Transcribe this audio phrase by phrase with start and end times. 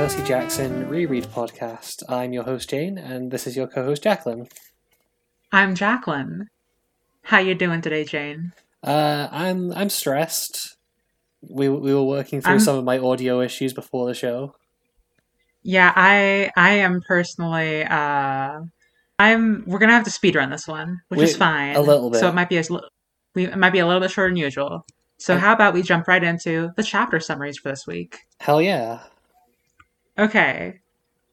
[0.00, 2.02] Percy Jackson reread podcast.
[2.08, 4.48] I'm your host Jane, and this is your co-host Jacqueline.
[5.52, 6.48] I'm Jacqueline.
[7.22, 8.52] How you doing today, Jane?
[8.82, 10.78] Uh, I'm I'm stressed.
[11.48, 14.54] We we were working through I'm- some of my audio issues before the show.
[15.62, 18.60] Yeah, I I am personally uh
[19.18, 21.76] I'm we're gonna have to speed run this one, which We- is fine.
[21.76, 22.20] a little bit.
[22.20, 22.70] So it might be as
[23.34, 24.86] we it might be a little bit shorter than usual.
[25.18, 28.20] So how about we jump right into the chapter summaries for this week?
[28.38, 29.00] Hell yeah!
[30.18, 30.80] Okay.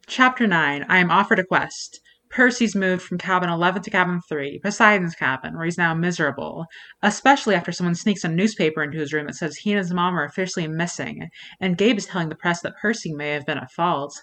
[0.07, 1.99] Chapter 9 I am offered a quest.
[2.29, 6.65] Percy's moved from cabin 11 to cabin 3, Poseidon's cabin, where he's now miserable,
[7.01, 10.17] especially after someone sneaks a newspaper into his room that says he and his mom
[10.17, 13.71] are officially missing, and Gabe is telling the press that Percy may have been at
[13.71, 14.13] fault.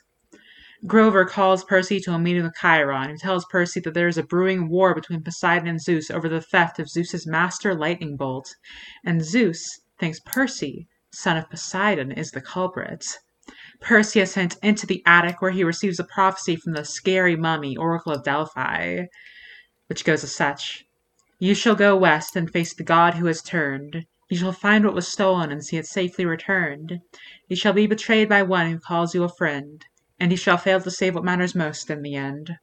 [0.87, 4.23] Grover calls Percy to a meeting with Chiron, who tells Percy that there is a
[4.23, 8.55] brewing war between Poseidon and Zeus over the theft of Zeus's master lightning bolt,
[9.03, 13.05] and Zeus thinks Percy, son of Poseidon, is the culprit.
[13.81, 17.77] Percy is sent into the attic where he receives a prophecy from the scary mummy,
[17.77, 19.05] Oracle of Delphi,
[19.89, 20.85] which goes as such
[21.39, 24.07] You shall go west and face the god who has turned.
[24.31, 27.01] You shall find what was stolen and see it safely returned.
[27.49, 29.85] You shall be betrayed by one who calls you a friend,
[30.19, 32.57] and you shall fail to save what matters most in the end.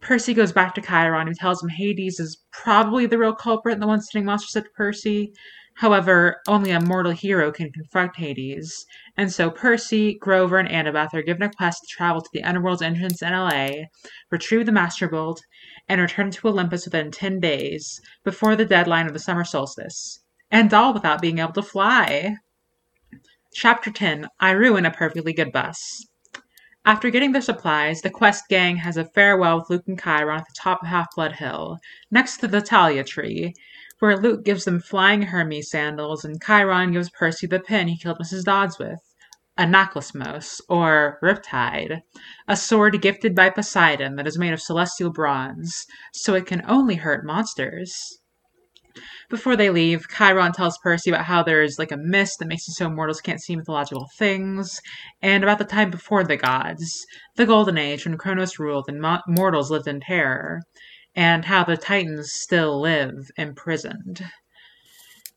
[0.00, 3.82] Percy goes back to Chiron, who tells him Hades is probably the real culprit and
[3.82, 5.32] the one sending monsters at Percy.
[5.76, 8.84] However, only a mortal hero can confront Hades,
[9.16, 12.82] and so Percy, Grover, and Annabeth are given a quest to travel to the Underworld's
[12.82, 13.86] entrance in LA,
[14.30, 15.40] retrieve the Master Bolt,
[15.88, 20.22] and return to Olympus within 10 days, before the deadline of the summer solstice.
[20.50, 22.36] And all without being able to fly.
[23.54, 26.06] Chapter 10 I Ruin a Perfectly Good Bus.
[26.84, 30.46] After getting their supplies, the Quest gang has a farewell with Luke and Chiron at
[30.46, 31.78] the top of Half Blood Hill,
[32.10, 33.54] next to the Thalia tree,
[34.02, 38.18] where Luke gives them flying Hermes sandals and Chiron gives Percy the pin he killed
[38.18, 38.42] Mrs.
[38.42, 38.98] Dodds with.
[39.56, 42.02] Anaklusmos, or Riptide,
[42.48, 46.96] a sword gifted by Poseidon that is made of celestial bronze, so it can only
[46.96, 48.18] hurt monsters.
[49.30, 52.72] Before they leave, Chiron tells Percy about how there's like a mist that makes it
[52.72, 54.80] so mortals can't see mythological things,
[55.22, 59.22] and about the time before the gods, the Golden Age when Kronos ruled and mo-
[59.28, 60.62] mortals lived in terror,
[61.14, 64.24] and how the Titans still live imprisoned.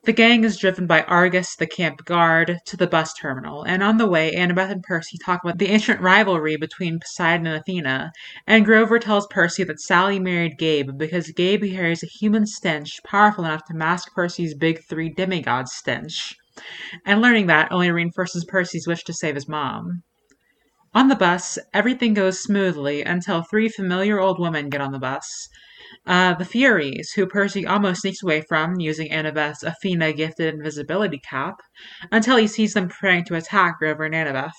[0.06, 3.98] The gang is driven by Argus, the camp guard, to the bus terminal, and on
[3.98, 8.12] the way, Annabeth and Percy talk about the ancient rivalry between Poseidon and Athena,
[8.46, 13.46] and Grover tells Percy that Sally married Gabe because Gabe carries a human stench powerful
[13.46, 16.36] enough to mask Percy's big three demigod stench,
[17.04, 20.04] and learning that only reinforces Percy's wish to save his mom.
[20.96, 25.50] On the bus, everything goes smoothly until three familiar old women get on the bus.
[26.08, 31.56] Uh, the Furies, who Percy almost sneaks away from using Annabeth's Athena gifted invisibility cap,
[32.14, 34.54] until he sees them preparing to attack Grover and Annabeth.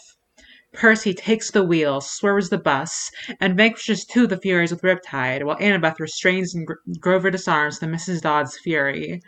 [0.74, 3.10] Percy takes the wheel, swerves the bus,
[3.40, 6.68] and vanquishes two of the Furies with Riptide, while Annabeth restrains and
[7.00, 8.20] Grover disarms the Mrs.
[8.20, 9.22] Dodd's Fury,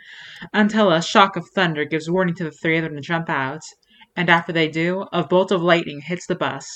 [0.53, 3.61] until a shock of thunder gives warning to the three of them to jump out,
[4.15, 6.67] and after they do, a bolt of lightning hits the bus,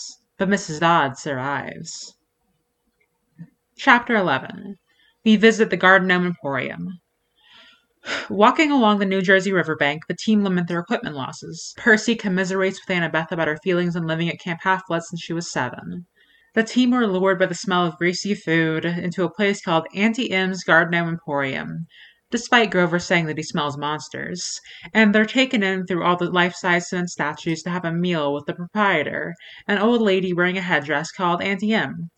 [0.44, 0.81] but Mrs.
[0.81, 2.16] Dodd survives.
[3.78, 4.76] Chapter 11
[5.24, 7.00] We visit the Garden Gnome Emporium.
[8.30, 11.74] Walking along the New Jersey riverbank, the team lament their equipment losses.
[11.78, 15.31] Percy commiserates with Annabeth about her feelings on living at Camp Half Blood since she
[15.31, 16.08] was seven.
[16.56, 20.31] The team were lured by the smell of greasy food into a place called Auntie
[20.31, 21.88] M's Garden Gnome Emporium,
[22.34, 24.60] despite Grover saying that he smells monsters,
[24.92, 28.48] and they're taken in through all the life-size cement statues to have a meal with
[28.48, 29.36] the proprietor,
[29.68, 32.10] an old lady wearing a headdress called Auntie M.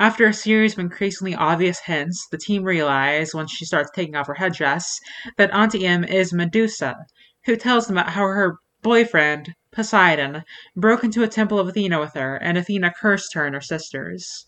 [0.00, 4.26] After a series of increasingly obvious hints, the team realize, once she starts taking off
[4.26, 4.98] her headdress,
[5.36, 6.96] that Auntie M is Medusa,
[7.44, 10.42] who tells them about how her boyfriend, Poseidon,
[10.74, 14.44] broke into a temple of Athena with her, and Athena cursed her and her sisters.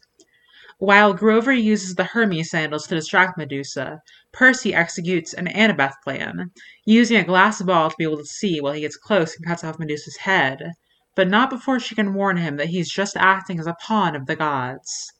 [0.80, 3.98] While Grover uses the Hermes sandals to distract Medusa,
[4.32, 6.50] Percy executes an Annabeth plan,
[6.84, 9.64] using a glass ball to be able to see while he gets close and cuts
[9.64, 10.72] off Medusa's head,
[11.14, 14.26] but not before she can warn him that he's just acting as a pawn of
[14.26, 15.10] the gods.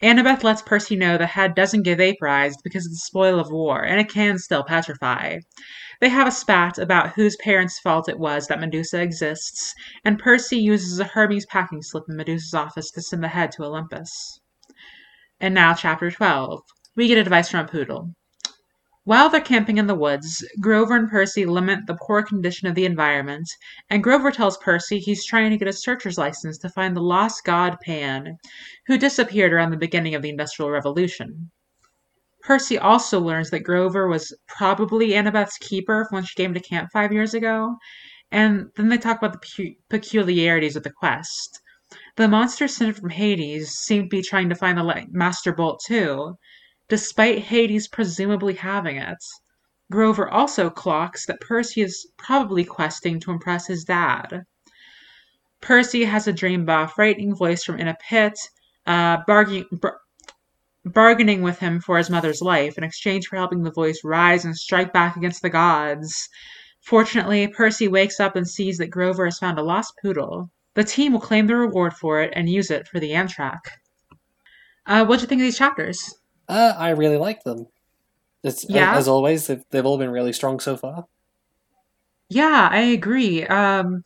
[0.00, 3.82] Annabeth lets Percy know the head doesn't get vaporized because of the spoil of war,
[3.82, 5.38] and it can still petrify.
[6.00, 9.74] They have a spat about whose parents' fault it was that Medusa exists,
[10.04, 13.64] and Percy uses a Hermes packing slip in Medusa's office to send the head to
[13.64, 14.38] Olympus.
[15.40, 16.60] And now, chapter 12.
[16.94, 18.14] We get advice from a poodle.
[19.08, 22.84] While they're camping in the woods, Grover and Percy lament the poor condition of the
[22.84, 23.48] environment,
[23.88, 27.42] and Grover tells Percy he's trying to get a searcher's license to find the lost
[27.42, 28.36] god Pan,
[28.86, 31.50] who disappeared around the beginning of the Industrial Revolution.
[32.42, 37.10] Percy also learns that Grover was probably Annabeth's keeper when she came to camp five
[37.10, 37.76] years ago,
[38.30, 41.62] and then they talk about the peculiarities of the quest.
[42.16, 46.36] The monster sent from Hades seem to be trying to find the Master Bolt too,
[46.88, 49.22] despite Hades presumably having it.
[49.90, 54.44] Grover also clocks that Percy is probably questing to impress his dad.
[55.60, 58.38] Percy has a dream about a frightening voice from in a pit,
[58.86, 60.00] uh, bargaining, bar-
[60.84, 64.56] bargaining with him for his mother's life in exchange for helping the voice rise and
[64.56, 66.28] strike back against the gods.
[66.80, 70.50] Fortunately, Percy wakes up and sees that Grover has found a lost poodle.
[70.74, 73.60] The team will claim the reward for it and use it for the Amtrak.
[74.86, 76.17] Uh, what'd you think of these chapters?
[76.48, 77.66] Uh, I really like them.
[78.42, 78.96] It's, Yeah?
[78.96, 81.06] As always, they've, they've all been really strong so far.
[82.28, 83.44] Yeah, I agree.
[83.46, 84.04] Um,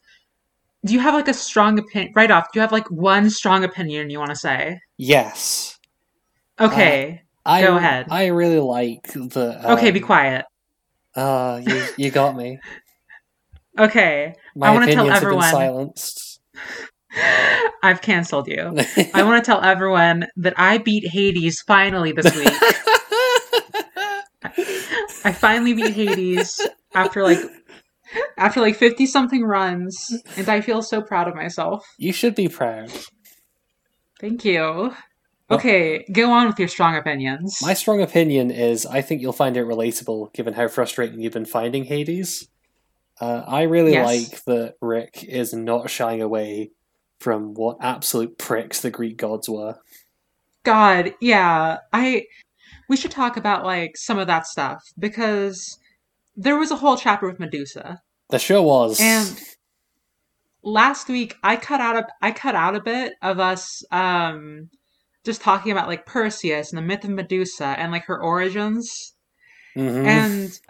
[0.85, 2.13] do you have like a strong opinion?
[2.15, 4.81] Right off, do you have like one strong opinion you want to say?
[4.97, 5.79] Yes.
[6.61, 7.23] Okay.
[7.45, 8.07] I, Go ahead.
[8.11, 9.61] I really like the.
[9.65, 10.45] Um, okay, be quiet.
[11.15, 12.59] Uh, you, you got me.
[13.79, 14.35] Okay.
[14.55, 16.41] My I tell opinions have been everyone- silenced.
[17.83, 18.75] I've canceled you.
[19.15, 22.49] I want to tell everyone that I beat Hades finally this week.
[25.25, 26.61] I finally beat Hades
[26.95, 27.39] after like
[28.37, 31.85] after like 50 something runs and I feel so proud of myself.
[31.99, 32.91] you should be proud.
[34.21, 34.95] Thank you.
[35.51, 37.59] Okay, go on with your strong opinions.
[37.63, 41.45] My strong opinion is I think you'll find it relatable given how frustrating you've been
[41.45, 42.49] finding Hades.
[43.21, 44.07] Uh, I really Yes.
[44.33, 46.71] like that Rick is not shying away
[47.23, 49.77] from what absolute pricks the Greek gods were.
[50.65, 51.79] God, yeah.
[51.93, 52.27] I
[52.89, 55.79] we should talk about like some of that stuff because
[56.37, 58.01] there was a whole chapter with Medusa.
[58.31, 58.99] The show was.
[59.01, 59.41] And
[60.63, 64.69] last week I cut out a I cut out a bit of us um
[65.25, 69.15] just talking about like Perseus and the myth of Medusa and like her origins.
[69.77, 70.05] Mhm.
[70.07, 70.61] And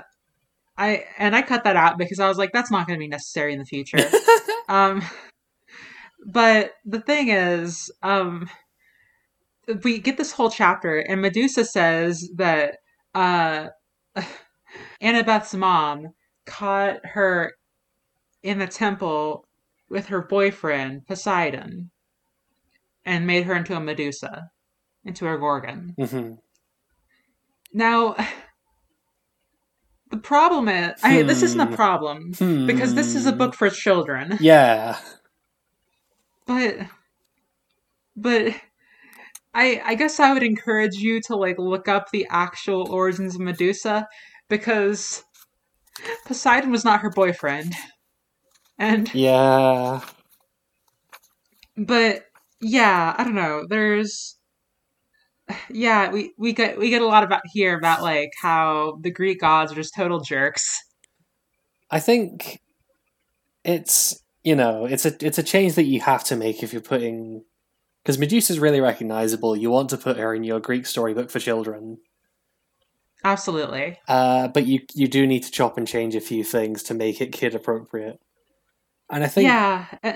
[0.76, 3.08] I and I cut that out because I was like that's not going to be
[3.08, 4.08] necessary in the future.
[4.68, 5.02] um
[6.26, 8.48] but the thing is um
[9.84, 12.76] we get this whole chapter and Medusa says that
[13.14, 13.68] uh
[15.00, 16.08] Annabeth's mom
[16.46, 17.52] caught her
[18.42, 19.46] in the temple
[19.88, 21.90] with her boyfriend Poseidon
[23.04, 24.48] and made her into a Medusa,
[25.04, 25.94] into a Gorgon.
[25.98, 26.38] Mhm.
[27.72, 28.16] Now,
[30.10, 31.72] the problem is, I, this isn't Hmm.
[31.72, 32.32] a problem
[32.66, 33.38] because this is a Hmm.
[33.38, 34.98] book for children, Yeah.
[36.46, 36.76] But,
[38.16, 38.54] but.
[39.54, 43.42] I, I guess I would encourage you to like look up the actual origins of
[43.42, 44.08] Medusa
[44.48, 45.22] because
[46.24, 47.74] Poseidon was not her boyfriend.
[48.78, 50.00] And Yeah.
[51.76, 52.24] but
[52.60, 53.66] yeah, I don't know.
[53.68, 54.38] There's
[55.70, 59.40] yeah, we we get we get a lot about here about like how the Greek
[59.40, 60.74] gods are just total jerks.
[61.90, 62.60] I think
[63.64, 66.82] it's you know it's a it's a change that you have to make if you're
[66.82, 67.44] putting
[68.02, 69.56] because Medusa's really recognizable.
[69.56, 71.98] You want to put her in your Greek storybook for children,
[73.24, 73.98] Absolutely.
[74.08, 77.20] uh, but you you do need to chop and change a few things to make
[77.20, 78.20] it kid appropriate.
[79.10, 79.86] And I think Yeah.
[80.02, 80.14] uh,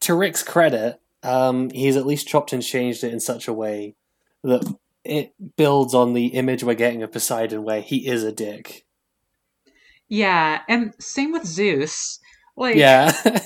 [0.00, 3.96] to Rick's credit, um, he's at least chopped and changed it in such a way
[4.42, 4.64] that
[5.04, 8.86] it builds on the image we're getting of Poseidon, where he is a dick.
[10.08, 12.18] Yeah, and same with Zeus.
[12.56, 13.12] Like Yeah.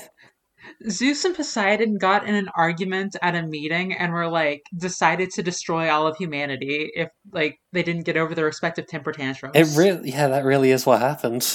[0.89, 5.43] Zeus and Poseidon got in an argument at a meeting and were like decided to
[5.43, 9.55] destroy all of humanity if like they didn't get over their respective temper tantrums.
[9.55, 11.47] It really, yeah, that really is what happened.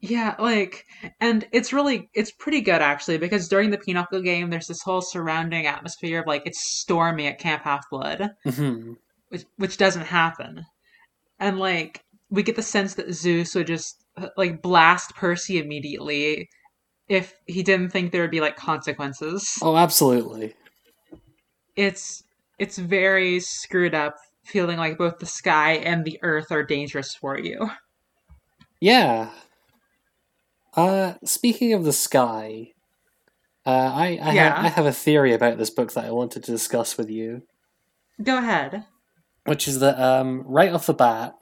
[0.00, 0.84] Yeah, like,
[1.20, 5.00] and it's really, it's pretty good actually because during the pinochle game, there's this whole
[5.00, 8.92] surrounding atmosphere of like it's stormy at Camp Half Blood, hmm
[9.30, 10.64] which which doesn't happen,
[11.38, 14.04] and like we get the sense that Zeus would just
[14.36, 16.48] like blast Percy immediately
[17.08, 19.48] if he didn't think there would be like consequences.
[19.62, 20.54] Oh, absolutely.
[21.76, 22.22] It's
[22.58, 27.38] it's very screwed up, feeling like both the sky and the earth are dangerous for
[27.38, 27.70] you.
[28.80, 29.30] Yeah.
[30.74, 32.68] Uh, speaking of the sky,
[33.66, 34.54] uh, I I, Yeah.
[34.56, 37.42] have, I have a theory about this book that I wanted to discuss with you,
[38.22, 38.84] Go ahead.
[39.44, 41.34] which is that um, right off the bat,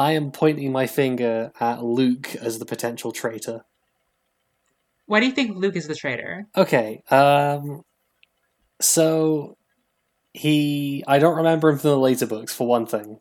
[0.00, 3.66] I am pointing my finger at Luke as the potential traitor.
[5.04, 6.46] Why do you think Luke is the traitor?
[6.56, 7.82] Okay, um,
[8.80, 9.58] so
[10.32, 13.18] he I don't remember him from the later books for one thing.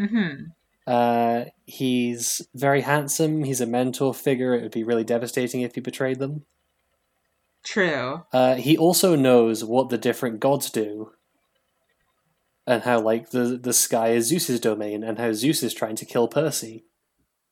[0.00, 0.44] Mm-hmm.
[0.86, 3.44] Uh, he's very handsome.
[3.44, 4.54] He's a mentor figure.
[4.54, 6.46] It would be really devastating if he betrayed them.
[7.62, 8.22] True.
[8.32, 11.12] Uh, he also knows what the different gods do,
[12.70, 16.04] and how like the the sky is Zeus's domain, and how Zeus is trying to
[16.06, 16.84] kill Percy.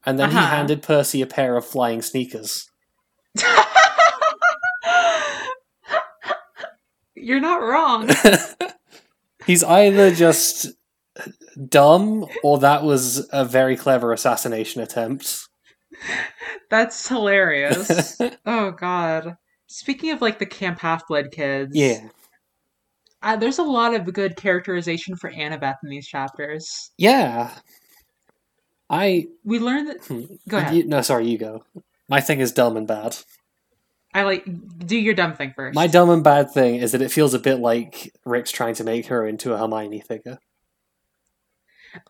[0.06, 0.46] And then he Uh-huh.
[0.56, 2.70] handed Percy a pair of flying sneakers.
[7.14, 8.08] You're not wrong.
[9.46, 10.68] He's either just
[11.68, 15.48] dumb or that was a very clever assassination attempt.
[16.70, 18.20] That's hilarious.
[18.46, 19.36] oh god.
[19.66, 22.08] Speaking of like the Camp Half Blood kids, yeah.
[23.22, 26.90] Uh, there's a lot of good characterization for Annabeth in these chapters.
[26.96, 27.50] Yeah.
[28.90, 30.04] I We learned that.
[30.04, 30.74] hmm, Go ahead.
[30.74, 31.64] you- no, sorry, you go.
[32.08, 33.16] My thing is dumb and bad.
[34.14, 34.44] I like
[34.86, 35.74] do your dumb thing first.
[35.74, 38.84] My dumb and bad thing is that it feels a bit like Rick's trying to
[38.84, 40.38] make her into a Hermione figure.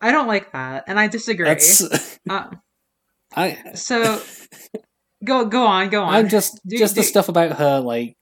[0.01, 1.47] I don't like that, and I disagree.
[2.29, 2.49] Uh,
[3.35, 4.21] I so
[5.23, 6.13] go go on, go on.
[6.13, 8.15] I'm just Do- just the do- stuff about her like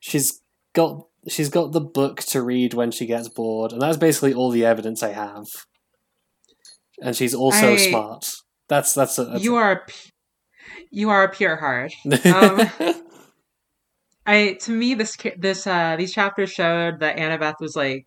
[0.00, 0.40] she's
[0.74, 4.50] got she's got the book to read when she gets bored, and that's basically all
[4.50, 5.46] the evidence I have.
[7.02, 8.32] And she's also I- smart.
[8.68, 9.80] That's that's, a, that's you are a
[10.90, 11.92] you are a pure heart.
[12.26, 12.68] um,
[14.26, 18.06] I to me this this uh these chapters showed that Annabeth was like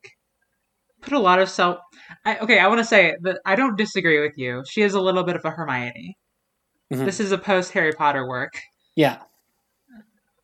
[1.01, 1.77] put a lot of self.
[2.25, 4.63] I, okay, I want to say that I don't disagree with you.
[4.69, 6.17] She is a little bit of a Hermione.
[6.91, 7.05] Mhm.
[7.05, 8.51] This is a post Harry Potter work.
[8.95, 9.19] yeah,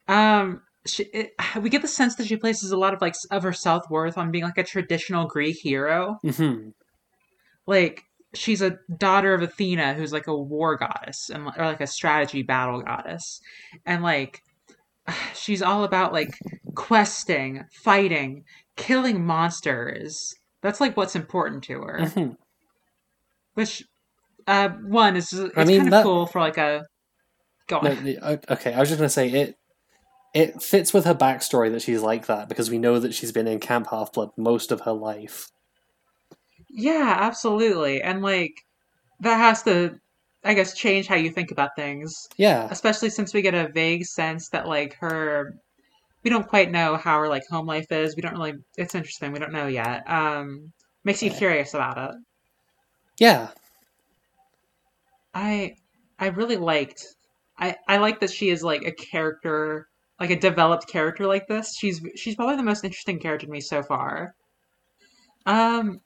[0.08, 3.44] Um, she, it, we get the sense that she places a lot of like of
[3.44, 6.18] her self worth on being like a traditional Greek hero.
[6.24, 6.70] hmm
[7.68, 11.88] Like she's a daughter of Athena, who's like a war goddess and or like a
[11.88, 13.40] strategy battle goddess,
[13.86, 14.42] and like
[15.34, 16.38] she's all about like
[16.76, 18.44] questing, fighting,
[18.76, 20.34] killing monsters.
[20.62, 22.06] That's like what's important to her.
[22.08, 22.30] hmm
[23.54, 23.84] Which,
[24.48, 26.84] uh, one is it's I mean, kind of that- cool for like a.
[27.68, 28.04] Go on.
[28.04, 29.56] No, okay, I was just gonna say it.
[30.36, 33.48] It fits with her backstory that she's like that because we know that she's been
[33.48, 35.52] in Camp Half Blood most of her life.
[36.70, 38.02] Yeah, absolutely.
[38.02, 38.54] And like
[39.22, 40.00] that has to
[40.46, 42.14] I guess change how you think about things.
[42.38, 45.56] Yeah, Especially since we get a vague sense that like her
[46.24, 48.16] we don't quite know how her like home life is.
[48.16, 49.34] We don't really it's interesting.
[49.34, 50.10] We don't know yet.
[50.12, 50.74] Um
[51.06, 51.38] makes you Yeah.
[51.38, 52.18] curious about it.
[53.20, 53.50] yeah,
[55.36, 55.76] I
[56.18, 57.06] I really liked
[57.60, 59.88] I I like that she is like a character
[60.20, 61.76] like a developed character like this.
[61.78, 64.36] She's she's probably the most interesting character to me so far.
[65.46, 66.02] Um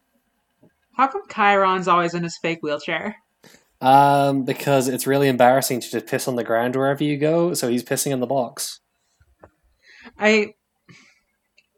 [0.94, 3.16] how come Chiron's always in his fake wheelchair?
[3.82, 7.70] um, because it's really embarrassing to just piss on the ground wherever you go, so
[7.70, 8.82] he's pissing in the box.
[10.20, 10.56] I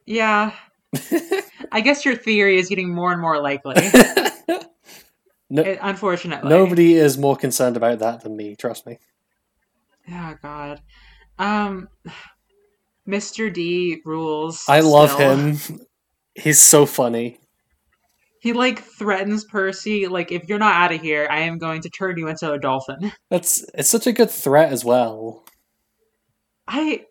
[0.08, 0.54] yeah.
[1.72, 3.76] I guess your theory is getting more and more likely.
[5.50, 6.50] no, It- unfortunately.
[6.50, 8.56] nobody is more concerned about that than me.
[8.56, 8.98] Trust me.
[10.12, 10.82] Oh god.
[11.42, 11.90] Um
[13.08, 13.52] Mr.
[13.52, 14.64] D rules.
[14.70, 15.36] I love still.
[15.36, 15.58] him.
[16.36, 17.40] He's so funny.
[18.40, 21.90] He like threatens Percy like if you're not out of here, I am going to
[21.90, 23.12] turn you into a dolphin.
[23.30, 25.46] That's it's such a good threat as well.
[26.68, 27.06] I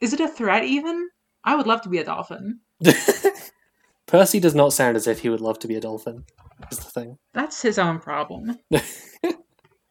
[0.00, 1.08] is it a threat even?
[1.44, 2.60] I would love to be a dolphin.
[4.06, 6.24] Percy does not sound as if he would love to be a dolphin.
[6.70, 8.56] Is the thing, That's his own problem.
[8.70, 8.84] but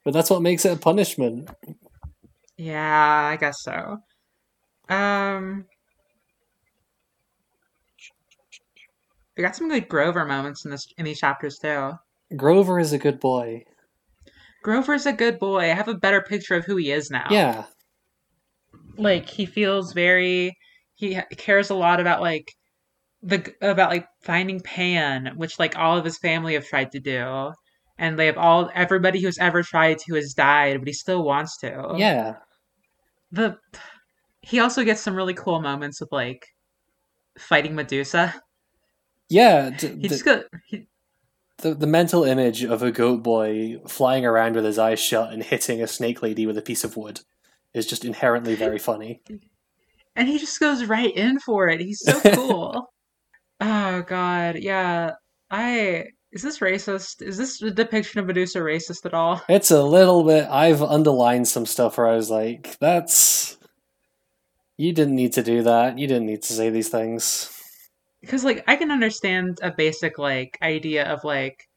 [0.06, 1.50] that's what makes it a punishment.
[2.62, 3.98] Yeah, I guess so.
[4.88, 5.66] Um
[9.36, 11.94] We got some good Grover moments in this in these chapters too.
[12.38, 13.64] Grover is a good boy.
[14.62, 15.72] Grover's a good boy.
[15.72, 17.26] I have a better picture of who he is now.
[17.32, 17.64] Yeah,
[18.96, 20.56] Like he feels very
[20.94, 22.48] he cares a lot about like
[23.24, 27.54] the about like finding Pan, which like all of his family have tried to do.
[27.98, 31.58] And they have all everybody who's ever tried to has died, but he still wants
[31.60, 31.96] to.
[31.98, 32.38] yeah.
[33.32, 33.58] The
[34.42, 36.46] he also gets some really cool moments with like
[37.38, 38.34] fighting Medusa.
[39.30, 40.88] Yeah, d- He the, just got he,
[41.60, 45.44] the the mental image of a goat boy flying around with his eyes shut and
[45.44, 47.22] hitting a snake lady with a piece of wood
[47.74, 49.22] is just inherently very funny.
[50.16, 51.80] and he just goes right in for it.
[51.80, 52.94] He's so cool.
[53.62, 55.12] oh god, yeah.
[55.50, 57.22] I is this racist?
[57.22, 59.42] Is this depiction of Medusa racist at all?
[59.50, 60.48] It's a little bit.
[60.50, 63.58] I've underlined some stuff where I was like, "That's
[64.78, 66.00] you didn't need to do that.
[66.00, 67.54] You didn't need to say these things."
[68.22, 71.68] Because like I can understand a basic like idea of like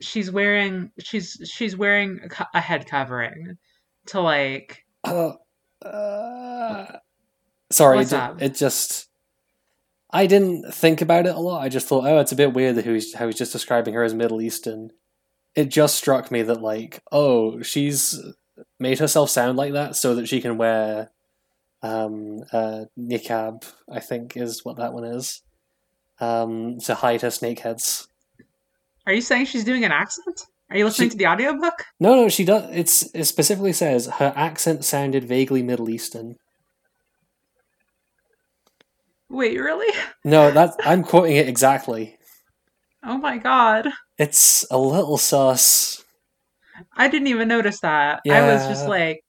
[0.00, 2.20] she's wearing she's she's wearing
[2.54, 3.58] a head covering
[4.06, 5.32] to like Uh,
[5.82, 6.98] uh,
[7.70, 9.07] sorry, it, it just.
[10.10, 11.62] I didn't think about it a lot.
[11.62, 14.02] I just thought, oh, it's a bit weird that he's how he's just describing her
[14.02, 14.90] as Middle Eastern.
[15.54, 18.18] it just struck me that like, oh, she's
[18.80, 21.10] made herself sound like that so that she can wear
[21.82, 25.42] um uh niqab, I think is what that one is.
[26.20, 28.06] Um to hide her snakeheads.
[29.06, 30.42] Are you saying she's doing an accent?
[30.70, 31.84] Are you listening She- to the audiobook?
[32.00, 32.68] No, no, she does.
[32.72, 36.36] It's it specifically says her accent sounded vaguely Middle Eastern.
[39.28, 39.94] Wait, really?
[40.24, 42.18] No, that's I'm quoting it exactly.
[43.04, 43.88] Oh my god.
[44.18, 46.04] It's a little sus.
[46.96, 48.20] I didn't even notice that.
[48.28, 49.20] I was just like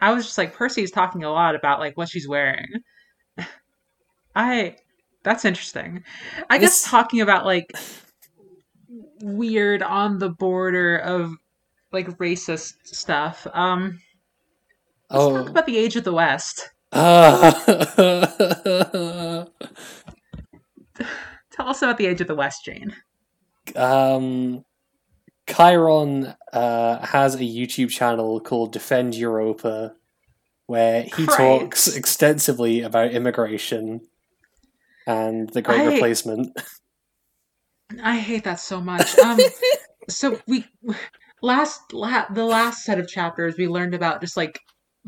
[0.00, 2.66] I was just like Percy's talking a lot about like what she's wearing.
[4.34, 4.76] I
[5.22, 6.02] that's interesting.
[6.50, 7.70] I guess talking about like
[9.20, 11.32] weird on the border of
[11.92, 13.46] like racist stuff.
[13.52, 14.00] Um
[15.10, 16.70] let's Oh, talk about the age of the West.
[16.92, 17.52] Ah.
[21.52, 22.94] Tell us about the age of the West, Jane.
[23.76, 24.64] um,
[25.48, 29.94] Chiron uh, has a YouTube channel called Defend Europa,
[30.66, 31.36] where he Christ.
[31.38, 34.00] talks extensively about immigration
[35.06, 36.58] and the Great I- Replacement.
[38.02, 39.16] I hate that so much.
[39.24, 39.38] Um,
[40.10, 40.64] so we
[41.42, 44.58] last la- the last set of chapters we learned about just like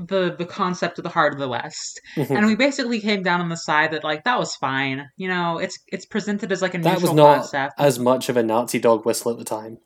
[0.06, 3.48] the the concept of the heart of the West, and we basically came down on
[3.48, 5.08] the side that like that was fine.
[5.16, 7.74] You know, it's it's presented as like a that neutral was not concept.
[7.78, 9.78] as much of a Nazi dog whistle at the time.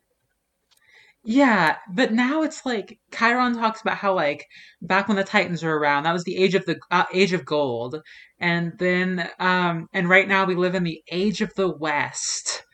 [1.26, 4.46] Yeah, but now it's like Chiron talks about how like
[4.82, 7.44] back when the Titans were around, that was the age of the uh, age of
[7.44, 8.00] gold,
[8.38, 12.64] and then um and right now we live in the age of the West,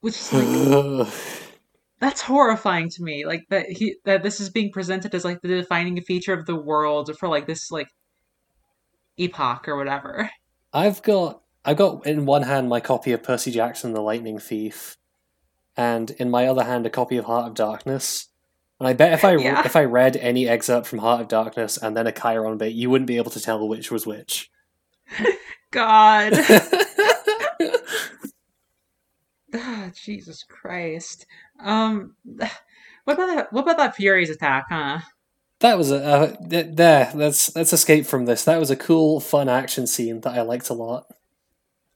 [0.00, 1.08] which is like
[2.00, 3.26] that's horrifying to me.
[3.26, 6.56] Like that he that this is being presented as like the defining feature of the
[6.56, 7.88] world for like this like
[9.18, 10.30] epoch or whatever.
[10.72, 14.96] I've got I've got in one hand my copy of Percy Jackson the Lightning Thief,
[15.76, 18.28] and in my other hand a copy of Heart of Darkness.
[18.78, 19.62] And I bet if I Yeah.
[19.64, 22.88] if I read any excerpt from Heart of Darkness and then a Chiron bit, you
[22.88, 24.50] wouldn't be able to tell which was which.
[25.70, 26.32] God,
[29.54, 31.26] Ah, Jesus Christ.
[31.58, 33.52] Um, what about that?
[33.52, 34.66] What about that Fury's attack?
[34.68, 35.00] Huh?
[35.60, 37.10] that was a uh, th- there.
[37.14, 38.44] Let's let's escape from this.
[38.44, 41.06] That was a cool, fun action scene that I liked a lot.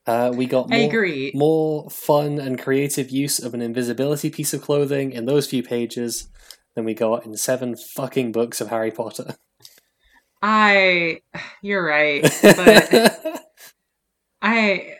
[0.07, 1.33] Uh, we got I more, agree.
[1.35, 6.29] more fun and creative use of an invisibility piece of clothing in those few pages
[6.75, 9.37] than we got in seven fucking books of Harry Potter.
[10.43, 11.23] I,
[11.63, 13.43] you're right, but
[14.47, 14.99] I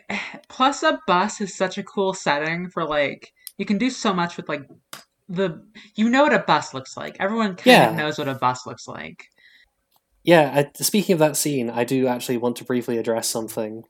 [0.49, 4.37] plus a bus is such a cool setting for like you can do so much
[4.37, 4.63] with like
[5.29, 5.63] the
[5.95, 7.15] you know what a bus looks like.
[7.19, 7.89] Everyone kind Yeah.
[7.91, 9.25] of knows what a bus looks like.
[10.23, 13.83] Yeah, I, speaking of that scene, I do actually want to briefly address something.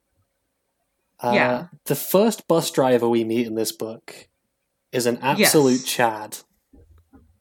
[1.22, 1.68] Uh, Yeah.
[1.86, 4.28] The first bus driver we meet in this book
[4.92, 5.84] is an absolute Yes.
[5.86, 6.38] Chad.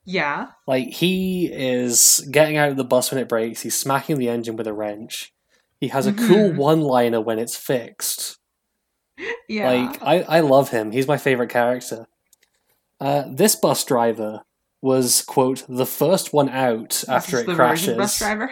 [0.05, 0.49] Yeah.
[0.69, 4.55] Like, he is getting out of the bus when it breaks, he's smacking the engine
[4.55, 5.34] with a wrench.
[5.81, 6.57] He has a cool Mhm.
[6.57, 8.39] one liner when it's fixed.
[9.49, 9.71] Yeah.
[9.71, 10.91] Like, I, I love him.
[10.93, 12.07] He's my favorite character.
[13.01, 14.43] Uh, this bus driver
[14.83, 17.87] was, quote, the first one out This after is it the crashes.
[17.87, 18.51] Virgin bus driver.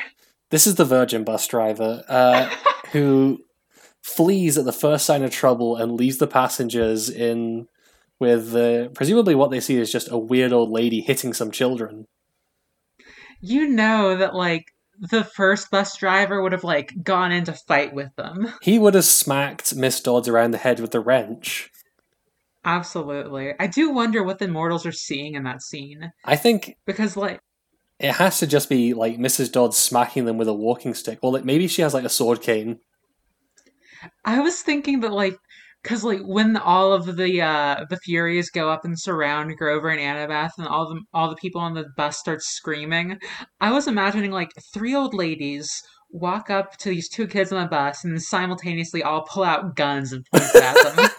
[0.50, 2.48] This is the Virgin bus driver uh,
[2.92, 3.38] who
[4.02, 7.66] flees at the first sign of trouble and leaves the passengers in
[8.20, 12.06] with uh, presumably what they see is just a weird old lady hitting some children.
[13.40, 14.66] you know that like
[15.10, 18.54] the first bus driver would have like gone in to fight with them.
[18.62, 21.70] He would have smacked Miss Dodds around the head with the wrench.
[22.64, 23.54] Absolutely.
[23.58, 27.40] I do wonder what the mortals are seeing in that scene I think because like
[27.98, 29.50] it has to just be like Mrs.
[29.50, 31.18] Dodds smacking them with a walking stick.
[31.22, 32.78] Well, like, maybe she has like a sword cane.
[34.24, 35.36] I was thinking that like
[35.82, 40.00] because like when all of the uh the Furies go up and surround Grover and
[40.00, 43.18] Annabeth and all the all the people on the bus start screaming,
[43.60, 47.68] I was imagining like three old ladies walk up to these two kids on the
[47.68, 51.08] bus and simultaneously all pull out guns and point at them.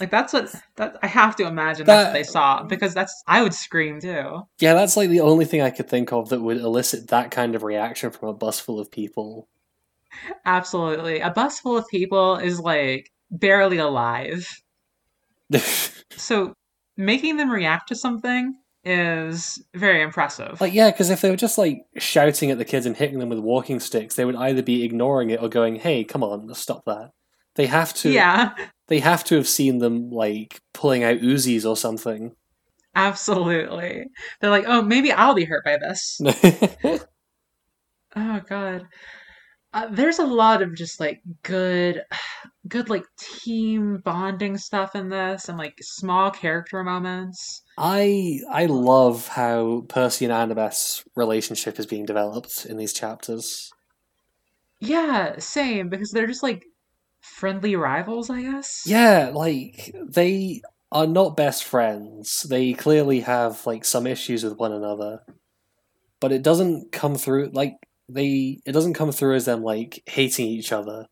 [0.00, 3.42] like that's what that I have to imagine that's what they saw because that's I
[3.42, 4.42] would scream too.
[4.58, 7.54] yeah, that's like the only thing I could think of that would elicit that kind
[7.54, 9.48] of reaction from a bus full of people.
[10.44, 11.20] Absolutely.
[11.20, 14.48] A bus full of people is like barely alive.
[16.16, 16.54] So
[16.96, 20.60] making them react to something is very impressive.
[20.60, 23.28] Like, yeah, because if they were just like shouting at the kids and hitting them
[23.28, 26.84] with walking sticks, they would either be ignoring it or going, "Hey, come on, stop
[26.86, 27.10] that."
[27.56, 28.10] They have to.
[28.10, 28.54] yeah,
[28.88, 32.32] They have to have seen them like pulling out Uzis or something.
[32.94, 34.04] absolutely.
[34.40, 36.20] They're like, oh, maybe I'll be hurt by this.
[38.14, 38.86] Oh god.
[39.74, 42.02] Uh, there's a lot of just like good,
[42.68, 47.62] good like team bonding stuff in this, and like small character moments.
[47.78, 53.72] I I love how Percy and Annabeth's relationship is being developed in these chapters.
[54.80, 56.64] Yeah, same because they're just like
[57.20, 58.82] friendly rivals, I guess.
[58.84, 62.42] Yeah, like they are not best friends.
[62.42, 65.20] They clearly have like some issues with one another.
[66.20, 67.76] But it doesn't come through like
[68.08, 71.06] they it doesn't come through as them like hating each other.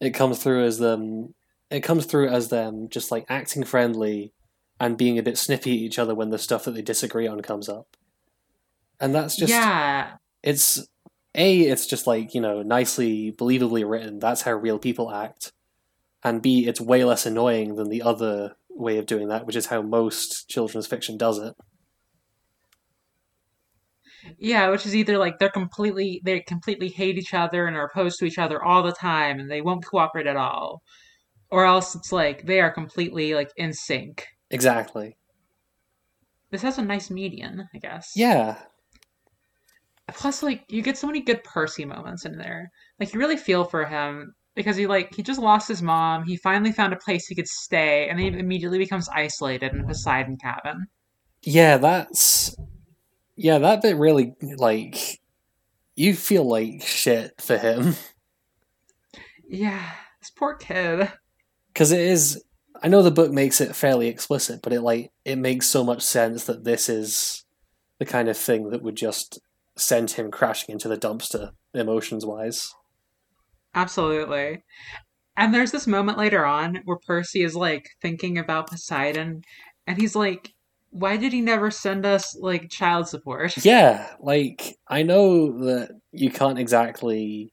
[0.00, 1.34] It comes through as them
[1.70, 4.32] it comes through as them just like acting friendly
[4.78, 7.40] and being a bit snippy at each other when the stuff that they disagree on
[7.42, 7.96] comes up.
[8.98, 10.86] And that's just yeah, it's
[11.34, 15.52] a it's just like you know nicely believably written that's how real people act
[16.24, 19.66] and b it's way less annoying than the other way of doing that which is
[19.66, 21.54] how most children's fiction does it
[24.38, 28.18] yeah, which is either like they're completely they completely hate each other and are opposed
[28.18, 30.82] to each other all the time, and they won't cooperate at all,
[31.50, 34.26] or else it's like they are completely like in sync.
[34.50, 35.16] exactly
[36.50, 38.12] This has a nice median, I guess.
[38.16, 38.56] yeah
[40.12, 42.70] Plus, like you get so many good Percy moments in there.
[42.98, 46.24] Like you really feel for him because he like he just lost his mom.
[46.24, 49.80] He finally found a place he could stay, and then he immediately becomes isolated in
[49.80, 50.86] a Poseidon cabin.
[51.42, 52.56] yeah that's
[53.42, 55.20] yeah that bit really like
[55.96, 57.94] you feel like shit for him
[59.52, 61.10] Yeah, this poor kid.
[61.72, 62.42] because it is
[62.82, 66.02] i know the book makes it fairly explicit but it like it makes so much
[66.02, 67.44] sense that this is
[67.98, 69.40] the kind of thing that would just
[69.76, 72.72] send him crashing into the dumpster emotions wise
[73.74, 74.62] Absolutely.
[75.36, 79.42] And there's this moment later on where Percy is like thinking about Poseidon,
[79.86, 80.52] and he's like,
[80.90, 86.30] "Why did he never send us like child support?" yeah like i know that you
[86.30, 87.52] can't exactly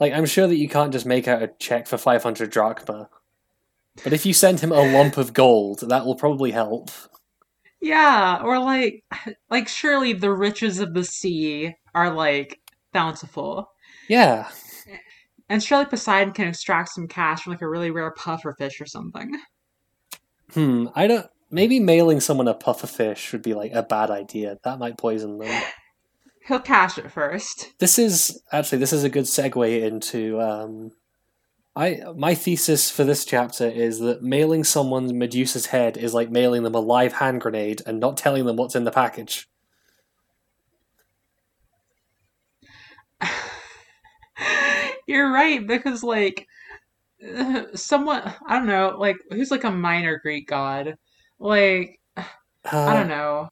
[0.00, 3.08] like i'm sure that you can't just make out a check for 500 drachma
[4.04, 6.90] but if you send him a lump of gold that will probably help
[7.80, 9.04] Yeah, or like,
[9.50, 12.60] like surely the riches of the sea are like
[12.92, 13.70] bountiful,
[14.08, 14.48] yeah
[15.48, 18.86] and surely Poseidon can extract some cash from like a really rare puffer fish or
[18.86, 19.38] something.
[20.54, 24.78] hmm i don't maybe mailing someone a pufferfish would be like a bad idea that
[24.78, 25.62] might poison them
[26.46, 27.74] He'll cash it first.
[27.78, 30.92] this is actually this is a good segue into um
[31.78, 36.64] I my thesis for this chapter is that mailing someone Medusa's head is like mailing
[36.64, 39.48] them a live hand grenade and not telling them what's in the package.
[45.06, 46.48] You're right because like
[47.74, 50.96] someone I don't know like who's like a minor Greek god
[51.38, 52.24] like I
[52.70, 53.48] Uh, don't know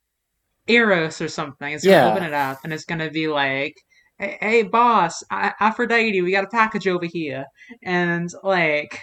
[0.66, 2.10] Eros or something is gonna Yeah.
[2.10, 3.74] open it up and it's gonna be like
[4.18, 7.44] hey, hey boss A- Aphrodite we got a package over here
[7.82, 9.00] and like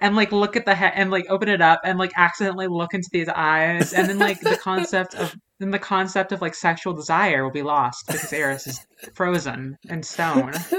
[0.00, 2.92] and like look at the head and like open it up and like accidentally look
[2.92, 6.92] into these eyes and then like the concept of then the concept of like sexual
[6.92, 10.52] desire will be lost because Eros is frozen in stone.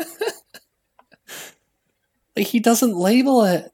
[2.36, 3.72] like he doesn't label it.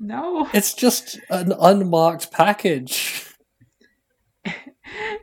[0.00, 0.48] No.
[0.54, 3.26] It's just an unmarked package.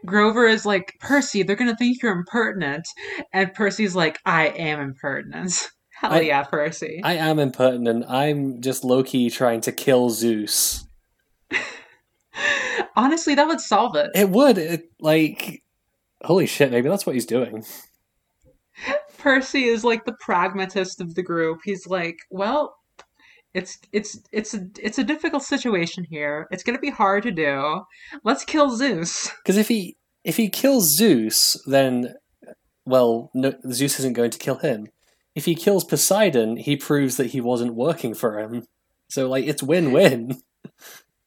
[0.05, 2.87] Grover is like, Percy, they're gonna think you're impertinent.
[3.33, 5.51] And Percy's like, I am impertinent.
[5.99, 7.01] Hell I- yeah, Percy.
[7.03, 8.05] I am impertinent.
[8.07, 10.87] I'm just low key trying to kill Zeus.
[12.95, 14.11] Honestly, that would solve it.
[14.15, 15.63] It would it, like
[16.23, 17.65] holy shit, maybe that's what he's doing.
[19.17, 21.59] Percy is like the pragmatist of the group.
[21.63, 22.75] He's like, well,
[23.57, 26.47] it's it's it's a it's a difficult situation here.
[26.51, 27.81] It's gonna be hard to do.
[28.23, 29.31] Let's kill Zeus.
[29.43, 32.13] Because if he if he kills Zeus, then
[32.85, 34.87] well, no, Zeus isn't going to kill him.
[35.33, 38.63] If he kills Poseidon, he proves that he wasn't working for him.
[39.09, 40.37] So like it's win win.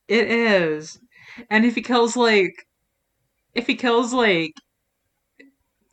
[0.09, 0.99] It is.
[1.51, 2.67] And if he kills like
[3.55, 4.55] if he kills like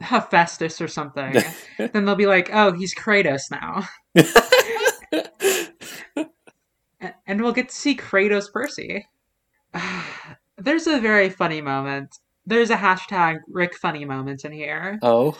[0.02, 1.36] Hephaestus or something,
[1.78, 3.88] then they'll be like, oh, he's Kratos now.
[7.38, 9.06] And we'll get to see Kratos Percy.
[10.58, 12.18] There's a very funny moment.
[12.48, 14.98] There's a hashtag Rick funny moment in here.
[15.04, 15.38] oh,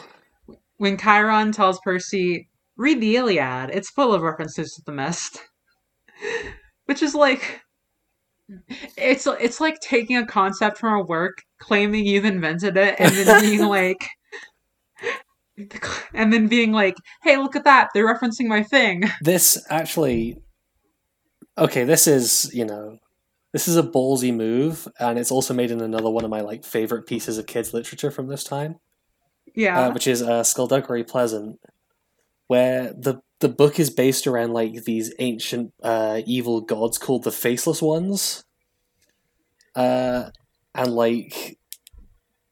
[0.76, 5.40] When Chiron tells Percy, read the Iliad, it's full of references to the mist.
[6.84, 7.62] Which is like
[8.96, 13.40] it's it's like taking a concept from a work, claiming you've invented it, and then
[13.40, 14.06] being like
[16.14, 19.02] and then being like, hey, look at that, they're referencing my thing.
[19.20, 20.36] this actually.
[21.58, 22.98] Okay, this is you know,
[23.52, 26.64] this is a ballsy move, and it's also made in another one of my like
[26.64, 28.76] favorite pieces of kids literature from this time,
[29.54, 29.88] Yeah.
[29.88, 31.58] uh, which is uh, Skulduggery Pleasant.
[32.46, 37.32] where the the book is based around like these ancient uh, evil gods called the
[37.32, 38.44] Faceless Ones,
[39.74, 40.30] uh,
[40.74, 41.58] and like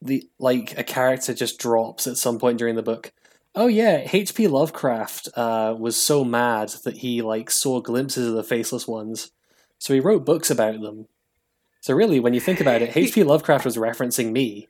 [0.03, 3.13] the like a character just drops at some point during the book.
[3.59, 4.49] Oh yeah, H.P.
[4.49, 9.33] Lovecraft uh, was so mad that he like saw glimpses of the Faceless Ones,
[9.79, 11.07] so he wrote books about them.
[11.81, 13.23] So really, when you think about it, H.P.
[13.25, 14.69] Lovecraft was referencing me.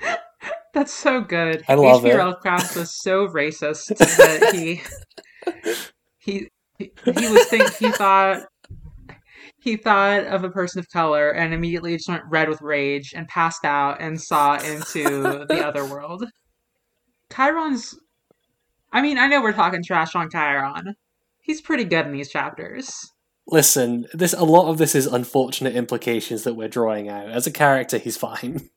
[0.74, 1.62] That's so good.
[1.68, 2.16] I love H.P.
[2.16, 2.18] it.
[2.18, 4.82] Lovecraft was so racist that he
[6.18, 8.42] he he, he was think he thought
[9.60, 13.28] he thought of a person of color and immediately just went red with rage and
[13.28, 16.24] passed out and saw into the other world.
[17.34, 17.94] Chiron's
[18.92, 20.94] I mean, I know we're talking trash on Chiron.
[21.40, 23.10] He's pretty good in these chapters.
[23.46, 27.28] Listen, this a lot of this is unfortunate implications that we're drawing out.
[27.28, 28.70] As a character, he's fine.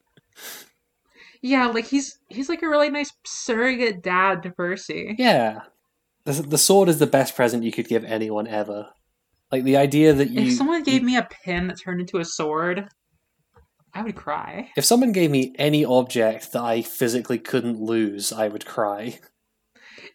[1.41, 5.15] Yeah, like he's he's like a really nice surrogate dad to Percy.
[5.17, 5.61] Yeah,
[6.25, 8.89] the, the sword is the best present you could give anyone ever.
[9.51, 12.17] Like the idea that you, if someone gave you- me a pin that turned into
[12.17, 12.89] a sword,
[13.93, 14.69] I would cry.
[14.77, 19.19] if someone gave me any object that I physically couldn't lose, I would cry.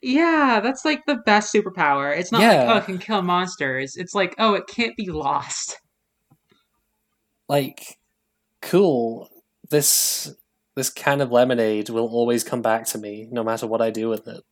[0.01, 2.17] Yeah, that's like the best superpower.
[2.17, 2.65] It's not Yeah.
[2.65, 3.97] like, oh, it can kill monsters.
[3.97, 5.79] It's like, oh, it can't be lost.
[7.49, 7.99] Like,
[8.61, 9.29] cool.
[9.71, 10.35] This
[10.75, 14.09] this can of lemonade will always come back to me, no matter what I do
[14.09, 14.43] with it.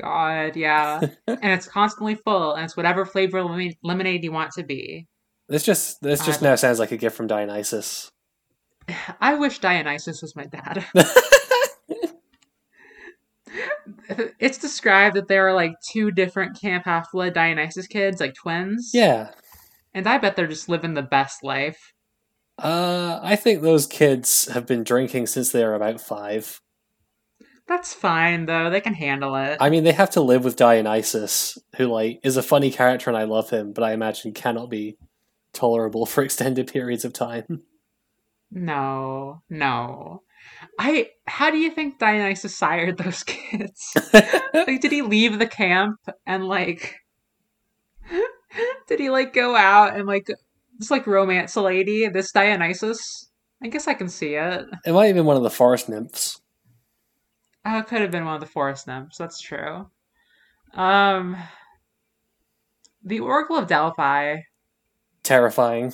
[0.00, 1.00] God, yeah.
[1.26, 5.06] and it's constantly full, and it's whatever flavor lemonade, lemonade you want to be.
[5.48, 8.10] This just this just I- now sounds like a gift from Dionysus.
[9.20, 10.84] I wish Dionysus was my dad.
[14.38, 18.90] it's described that there are like two different Camp Half Blood Dionysus kids, like twins.
[18.92, 19.30] yeah.
[19.96, 21.92] And I bet they're just living the best life.
[22.58, 26.60] Uh, I think those kids have been drinking since they were about five.
[27.68, 28.70] That's fine, though.
[28.70, 29.56] They can handle it.
[29.60, 33.16] I mean, they have to live with Dionysus, who like is a funny character and
[33.16, 34.96] I love him, but I imagine cannot be
[35.54, 37.62] tolerable for extended periods of time.
[38.50, 40.22] No, no.
[40.78, 41.08] I.
[41.26, 43.92] How do you think Dionysus sired those kids?
[44.12, 46.96] like, did he leave the camp and like?
[48.86, 50.30] Did he like go out and like
[50.78, 52.06] just like romance a lady?
[52.08, 53.30] This Dionysus.
[53.62, 54.66] I guess I can see it.
[54.84, 56.40] it might have been one of the forest nymphs.
[57.64, 59.16] Oh, it could have been one of the forest nymphs.
[59.16, 59.88] That's true.
[60.74, 61.36] Um,
[63.02, 64.36] the Oracle of Delphi,
[65.24, 65.92] Terrifying.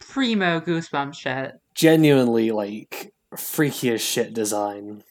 [0.00, 1.54] primo goosebump shit.
[1.74, 5.02] Genuinely like freaky as shit design.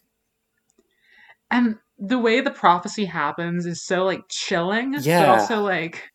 [1.52, 5.32] and the way the prophecy happens is so like chilling but Yeah.
[5.34, 6.12] also like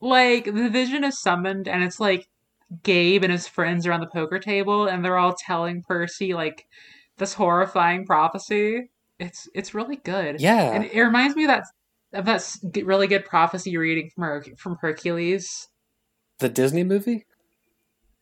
[0.00, 2.28] like the vision is summoned and it's like
[2.82, 6.66] gabe and his friends are on the poker table and they're all telling percy like
[7.18, 10.72] this horrifying prophecy it's it's really good Yeah.
[10.72, 11.64] and it reminds me of that
[12.14, 15.68] of that really good prophecy reading from Her- from hercules
[16.42, 17.24] the Disney movie?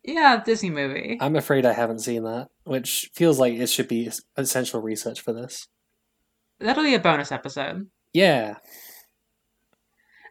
[0.02, 4.11] yeah disney movie I'm afraid I haven't seen that, which feels like it should be
[4.35, 5.68] essential research for this.
[6.59, 8.54] that'll be a bonus episode Yeah.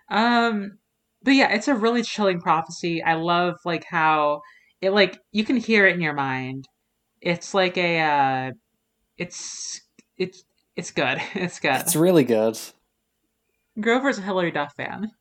[0.10, 0.80] Um,
[1.22, 3.04] but yeah, it's a really chilling prophecy.
[3.04, 4.42] I love like how
[4.82, 6.68] it like you can hear it in your mind.
[7.22, 8.52] It's like a uh
[9.18, 9.82] it's
[10.18, 10.44] it's
[10.76, 11.22] it's good.
[11.36, 11.76] It's good.
[11.82, 12.58] It's really good.
[13.80, 15.12] Grover's a Hilary Duff fan.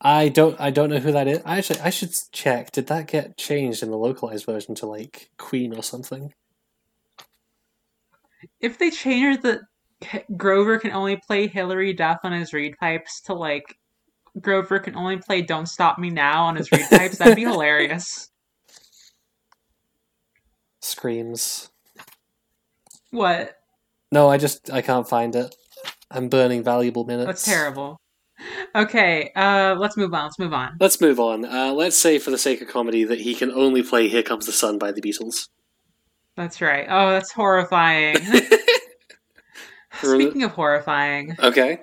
[0.00, 1.42] I don't I don't know who that is.
[1.44, 2.72] I actually I should check.
[2.72, 6.32] Did that get changed in the localized version to like Queen or something?
[8.60, 9.60] If they change that
[10.36, 13.76] Grover can only play Hilary Duff on his reed pipes to like
[14.40, 18.30] Grover can only play Don't Stop Me Now on his reed pipes, that'd be hilarious.
[20.80, 21.68] Screams.
[23.10, 23.56] What?
[24.10, 25.54] No, I just I can't find it.
[26.10, 27.26] I'm burning valuable minutes.
[27.26, 28.00] That's terrible.
[28.74, 30.24] Okay, uh let's move on.
[30.24, 30.76] Let's move on.
[30.80, 31.44] Let's move on.
[31.44, 34.46] Uh, let's say, for the sake of comedy, that he can only play "Here Comes
[34.46, 35.48] the Sun" by the Beatles.
[36.36, 36.86] That's right.
[36.88, 38.16] Oh, that's horrifying.
[40.02, 41.78] Speaking of horrifying, Okay.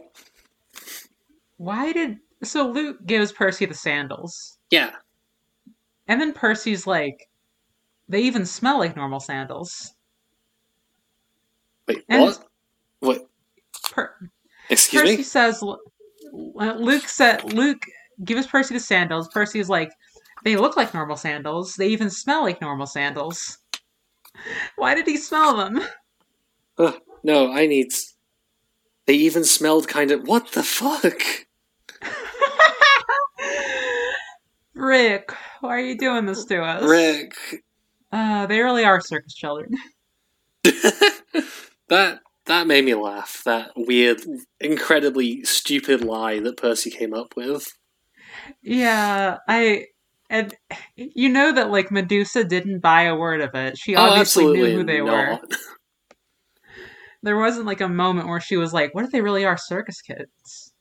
[1.58, 4.92] why did so Luke gives Percy the sandals, Yeah.
[6.08, 7.28] and then Percy's like,
[8.08, 9.94] they even smell like normal sandals.
[11.88, 12.04] Wait.
[12.10, 12.40] And what?
[13.00, 13.30] What?
[13.92, 14.30] Per-
[14.70, 15.24] Excuse Percy me.
[15.24, 15.64] says,
[16.38, 17.84] Luke said, Luke
[18.24, 19.28] give us Percy the sandals.
[19.30, 19.92] Percy is like,
[20.44, 21.76] they look like normal sandals.
[21.76, 23.58] They even smell like normal sandals.
[24.76, 25.82] Why did he smell them?
[26.78, 27.92] Ugh, no, I need.
[29.06, 30.28] They even smelled kind of.
[30.28, 31.20] What the fuck?
[34.76, 36.84] Rick, why are you doing this to us?
[36.84, 37.34] Rick.
[38.12, 39.76] Uh, they really are circus children.
[40.64, 43.42] that that made me laugh.
[43.46, 44.22] That weird,
[44.60, 47.68] incredibly stupid lie that Percy came up with.
[48.62, 49.86] Yeah, I
[50.30, 50.54] and
[50.96, 53.78] you know that like Medusa didn't buy a word of it.
[53.78, 55.40] She Oh, obviously absolutely knew who they were.
[57.24, 60.02] There wasn't like a moment where she was like, "What if they really are circus
[60.02, 60.72] kids?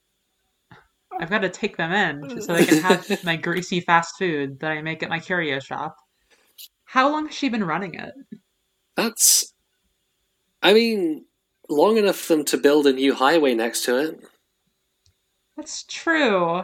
[1.18, 4.70] I've got to take them in so they can have my greasy fast food that
[4.70, 5.96] I make at my curio shop."
[6.84, 8.12] How long has she been running it?
[8.96, 9.52] That's.
[10.62, 11.24] I mean,
[11.68, 14.20] long enough for them to build a new highway next to it.
[15.56, 16.62] That's true.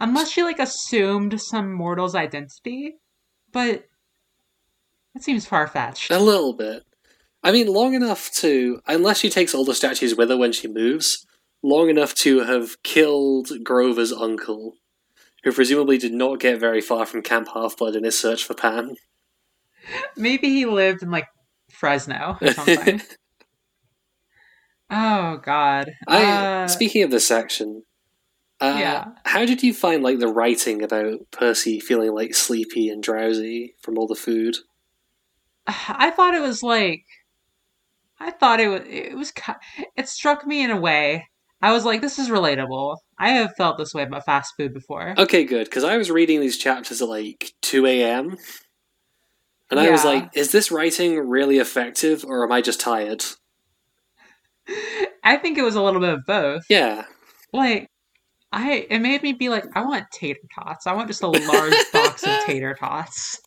[0.00, 2.96] Unless she like assumed some mortal's identity,
[3.52, 3.84] but
[5.14, 6.10] that seems far fetched.
[6.10, 6.82] A little bit.
[7.42, 10.66] I mean, long enough to, unless she takes all the statues with her when she
[10.66, 11.26] moves,
[11.62, 14.74] long enough to have killed Grover's uncle,
[15.44, 18.54] who presumably did not get very far from Camp Half Blood in his search for
[18.54, 18.96] Pan.
[20.16, 21.28] Maybe he lived in like
[21.70, 23.02] Fresno or something.
[24.90, 25.90] Oh God.
[26.08, 27.84] I, Uh, speaking of this section,
[28.60, 29.04] uh, Yeah.
[29.24, 33.98] how did you find like the writing about Percy feeling like sleepy and drowsy from
[33.98, 34.58] all the food?
[35.66, 37.04] I thought it was like,
[38.20, 39.32] I thought it was, it was,
[39.96, 41.26] it struck me in a way.
[41.60, 42.98] I was like, this is relatable.
[43.18, 45.14] I have felt this way about fast food before.
[45.16, 48.36] Okay, good, because I was reading these chapters at like 2 a.m.
[49.70, 53.24] And I was like, is this writing really effective or am I just tired?
[55.22, 56.64] I think it was a little bit of both.
[56.68, 57.04] Yeah.
[57.52, 57.88] Like,
[58.52, 60.86] I, it made me be like, I want tater tots.
[60.86, 63.40] I want just a large box of tater tots.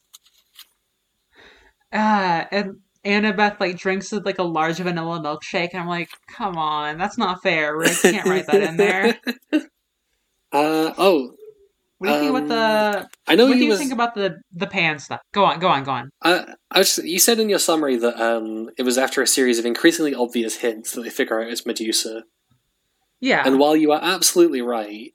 [1.92, 6.98] Uh, and Annabeth like drinks like a large vanilla milkshake, and I'm like, come on,
[6.98, 7.76] that's not fair.
[7.78, 9.18] Rick can't write that in there.
[10.50, 11.34] Uh, oh,
[12.00, 13.10] What do you think about the?
[13.28, 13.80] I know What do you was.
[13.80, 15.22] think about the the pan stuff?
[15.34, 16.10] Go on, go on, go on.
[16.22, 16.98] uh, I was.
[17.00, 20.58] You said in your summary that um, it was after a series of increasingly obvious
[20.58, 22.24] hints that they figure out it's Medusa.
[23.20, 25.12] Yeah, And while you are absolutely right,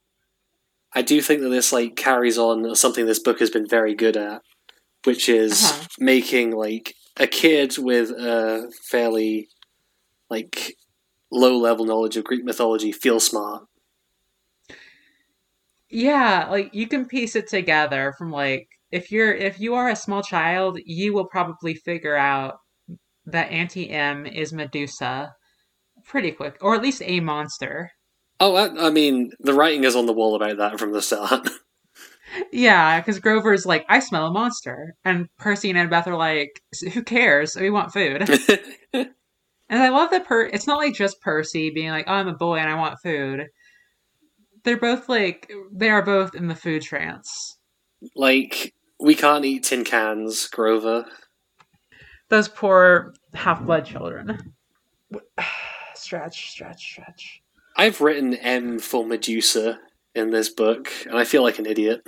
[0.93, 4.17] I do think that this like carries on something this book has been very good
[4.17, 4.43] at,
[5.05, 5.85] which is Uh-huh.
[6.01, 9.47] making like a kid with a fairly
[10.31, 10.75] like
[11.31, 13.63] low level knowledge of Greek mythology feel smart.
[15.93, 16.49] Yeah.
[16.51, 20.23] Like you can piece it together from like if you're if you are a small
[20.23, 22.57] child, you will probably figure out
[23.27, 25.33] that Auntie M is Medusa
[26.05, 27.91] pretty quick, or at least a monster.
[28.41, 31.49] Oh, I, I mean, the writing is on the wall about that from the start.
[32.51, 36.63] Yeah, because Grover's like, I smell a monster, and Percy and Annabeth are like,
[36.95, 37.55] who cares?
[37.55, 38.27] We want food.
[39.73, 42.35] And I love that per it's not like just Percy being like, oh, I'm a
[42.35, 43.47] boy and I want food.
[44.65, 47.59] They're both like they are both in the food trance.
[48.17, 51.05] like, we can't eat tin cans, Grover.
[52.29, 54.55] Those poor half blood children.
[55.95, 57.43] stretch, stretch, stretch.
[57.77, 59.79] I've written M for Medusa
[60.15, 62.07] in this book, and I feel like an idiot.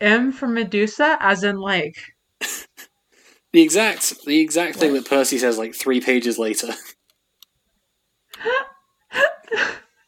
[0.00, 1.96] M for Medusa, as in like
[3.52, 6.68] The exact the exact thing that Percy says like three pages later.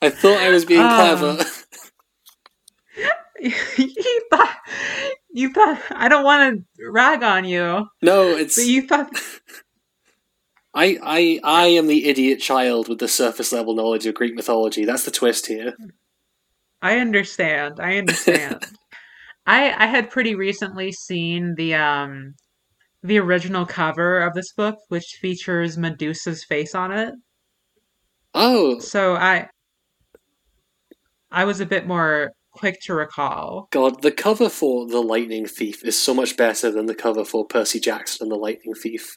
[0.03, 1.45] I thought I was being Um, clever.
[3.41, 4.57] you thought
[5.31, 9.11] you thought I don't want to rag on you, no, it's but you thought
[10.75, 14.85] I, I I am the idiot child with the surface level knowledge of Greek mythology.
[14.85, 15.75] That's the twist here.
[16.83, 17.81] I understand.
[17.81, 18.65] I understand.
[19.47, 22.35] I I had pretty recently seen the um
[23.03, 27.15] the original cover of this book, which features Medusa's face on it.
[28.35, 29.49] Oh So I
[31.33, 33.69] I was a bit more quick to recall.
[33.71, 37.47] god, the cover for The Lightning Thief is so much better than the cover for
[37.47, 39.17] Percy Jackson and the Lightning Thief.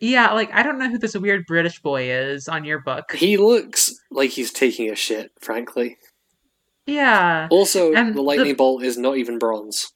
[0.00, 3.12] Yeah, like I don't know who this weird British boy is on your book.
[3.14, 5.96] He looks like he's taking a shit, frankly.
[6.86, 7.46] Yeah.
[7.52, 9.92] Also, And the lightning the- bolt is not even bronze.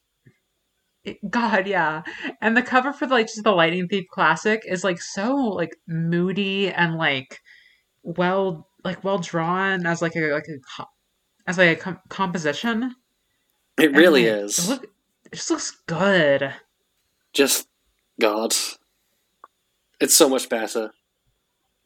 [1.29, 2.03] God, yeah.
[2.41, 5.75] And the cover for the, like just the Lightning Thief Classic is like so like
[5.87, 7.39] moody and like
[8.03, 10.85] well like well drawn as like a like a
[11.45, 12.95] as like a com- composition.
[13.77, 14.59] It And, really like, is.
[14.59, 16.53] It, look, it just looks good.
[17.33, 17.67] Just
[18.19, 18.55] God.
[19.99, 20.91] It's so much better.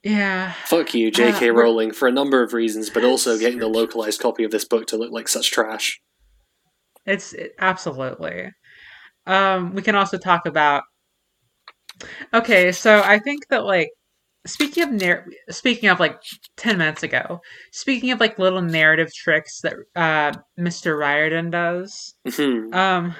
[0.04, 0.54] Yeah.
[0.66, 1.49] Fuck you, J.K.
[1.49, 4.66] Uh, Rowling, for a number of reasons, but also getting the localized copy of this
[4.66, 6.02] book to look like such trash.
[7.06, 8.52] It's it, absolutely.
[9.28, 10.84] Um, we can also talk about.
[12.34, 13.89] Okay, so I think that like
[14.46, 16.20] speaking of narr- speaking of like
[16.58, 20.98] ten minutes ago, speaking of like little narrative tricks that uh, Mr.
[20.98, 22.74] Riordan does, Mhm.
[22.76, 23.16] um,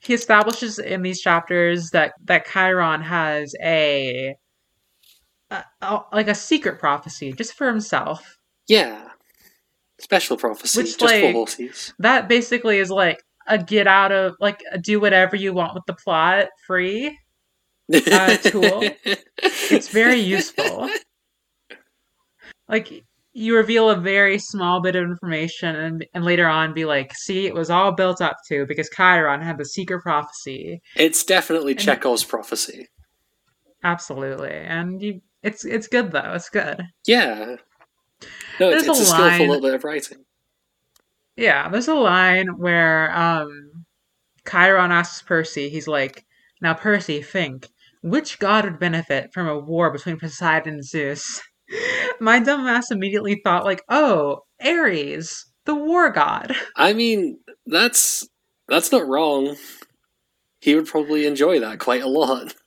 [0.00, 4.34] he establishes in these chapters that that Chiron has a
[5.50, 8.38] uh, uh, like a secret prophecy just for himself.
[8.68, 9.08] Yeah.
[10.00, 11.92] Special prophecy, Which, just like- for horses.
[11.98, 15.82] That basically is like a get out of like a do whatever you want with
[15.86, 17.18] the plot free.
[17.92, 18.84] Uh, tool.
[19.42, 20.90] It's very useful.
[22.68, 27.14] Like you reveal a very small bit of information and, and later on be like,
[27.14, 30.82] see, it was all built up to because Chiron had the secret prophecy.
[30.96, 32.88] It's definitely And- Chekhov's prophecy.
[33.82, 34.52] Absolutely.
[34.52, 36.32] And you it's it's good though.
[36.34, 36.82] It's good.
[37.06, 37.56] Yeah.
[38.58, 40.18] No, it's, There's it's a a, skillful little bit of writing.
[41.36, 43.84] Yeah, there's a line where um
[44.48, 46.26] Chiron asks Percy, he's like,
[46.60, 47.68] Now Percy, think,
[48.02, 51.40] which god would benefit from a war between Poseidon and Zeus?
[52.20, 56.54] My dumb ass immediately thought like, oh, Ares, the war god.
[56.76, 58.28] I mean, that's
[58.68, 59.56] that's not wrong.
[60.60, 62.54] He would probably enjoy that quite a lot.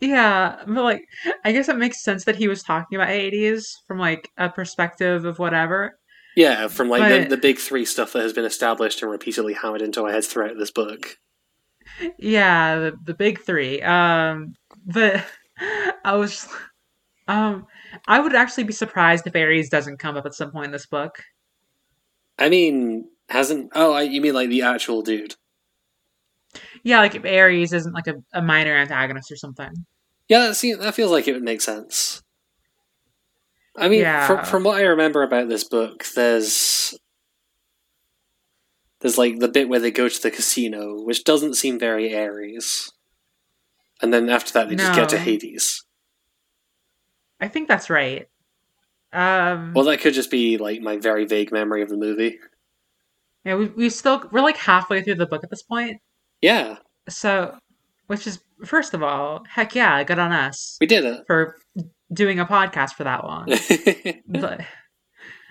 [0.00, 1.02] Yeah, but like
[1.44, 5.24] I guess it makes sense that he was talking about Hades from like a perspective
[5.24, 5.98] of whatever.
[6.36, 9.82] Yeah, from like the, the big three stuff that has been established and repeatedly hammered
[9.82, 11.16] into our heads throughout this book.
[12.18, 13.80] Yeah, the, the big three.
[13.82, 14.54] Um,
[14.86, 15.24] but
[16.04, 16.46] I was,
[17.26, 17.66] um,
[18.06, 20.86] I would actually be surprised if Ares doesn't come up at some point in this
[20.86, 21.22] book.
[22.38, 23.72] I mean, hasn't?
[23.74, 25.34] Oh, I, you mean like the actual dude?
[26.82, 29.70] Yeah, like if Ares isn't like a, a minor antagonist or something.
[30.28, 32.22] Yeah, that seems, that feels like it would make sense.
[33.76, 34.26] I mean, Yeah.
[34.26, 36.94] from from what I remember about this book, there's
[39.00, 42.92] there's like the bit where they go to the casino, which doesn't seem very Ares,
[44.02, 45.84] and then after that they just get to Hades.
[47.40, 48.28] I think that's right.
[49.12, 52.38] Um, Well, that could just be like my very vague memory of the movie.
[53.44, 56.00] yeah, we we still we're like halfway through the book at this point.
[56.42, 56.76] Yeah,
[57.08, 57.56] So,
[58.06, 61.56] which is first of all, heck yeah, good on us we did it for
[62.12, 63.46] doing a podcast for that long.
[64.26, 64.60] but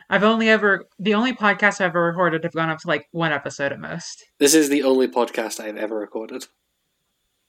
[0.09, 3.31] I've only ever the only podcast I've ever recorded have gone up to like one
[3.31, 4.23] episode at most.
[4.39, 6.45] this is the only podcast I've ever recorded.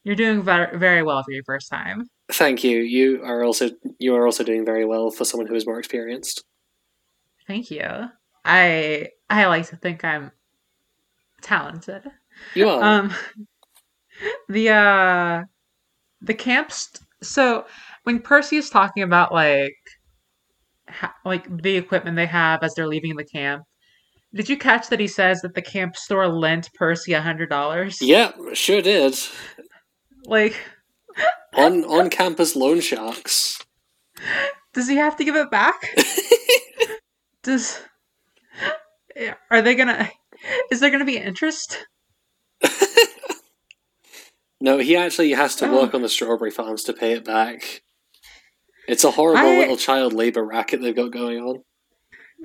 [0.05, 2.09] You're doing very very well for your first time.
[2.33, 2.79] Thank you.
[2.81, 6.45] You are also you are also doing very well for someone who is more experienced.
[7.47, 7.87] Thank you.
[8.45, 10.33] I I like to think I'm
[11.43, 12.03] talented.
[12.55, 12.83] You are.
[12.83, 13.15] Um
[14.49, 15.43] the uh
[16.21, 16.91] the camps
[17.23, 17.67] so
[18.05, 19.77] when Percy is talking about like
[20.91, 23.63] ha- like the equipment they have as they're leaving the camp
[24.35, 28.03] did you catch that he says that the camp store lent Percy a hundred dollars?
[28.03, 29.19] yeah, sure did.
[30.27, 30.55] Like,
[31.55, 33.59] On on campus loan sharks.
[34.75, 35.77] does he have to give it back?
[37.43, 37.81] Does
[39.51, 40.11] are they gonna?
[40.71, 41.87] Is there gonna be interest?
[44.61, 45.83] No, he actually has to Oh.
[45.83, 47.83] work on the strawberry farms to pay it back.
[48.89, 51.63] It's a horrible I- little child labor racket they've got going on.